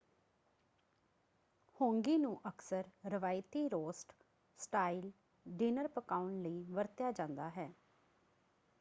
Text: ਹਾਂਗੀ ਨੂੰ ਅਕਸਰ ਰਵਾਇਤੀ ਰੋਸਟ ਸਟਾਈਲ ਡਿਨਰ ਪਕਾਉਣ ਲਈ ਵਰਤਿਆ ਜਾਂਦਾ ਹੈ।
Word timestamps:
ਹਾਂਗੀ 1.79 2.17
ਨੂੰ 2.17 2.39
ਅਕਸਰ 2.49 2.89
ਰਵਾਇਤੀ 3.05 3.67
ਰੋਸਟ 3.69 4.13
ਸਟਾਈਲ 4.59 5.11
ਡਿਨਰ 5.45 5.87
ਪਕਾਉਣ 5.87 6.41
ਲਈ 6.41 6.63
ਵਰਤਿਆ 6.69 7.11
ਜਾਂਦਾ 7.11 7.49
ਹੈ। 7.49 7.71